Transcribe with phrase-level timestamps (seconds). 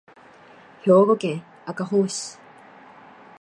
[0.81, 2.39] 兵庫県赤穂市